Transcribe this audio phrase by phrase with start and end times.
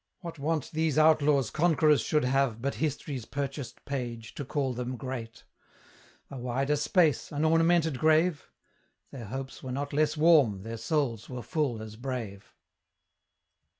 [0.21, 5.43] What want these outlaws conquerors should have But History's purchased page to call them great?
[6.31, 8.49] A wider space, an ornamented grave?
[9.11, 12.51] Their hopes were not less warm, their souls were full as brave.